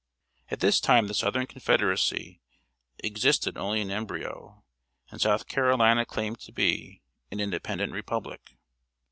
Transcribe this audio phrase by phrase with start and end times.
[0.49, 2.41] At this time the Southern Confederacy
[3.03, 4.63] existed only in embryo,
[5.11, 8.55] and South Carolina claimed to be an independent republic.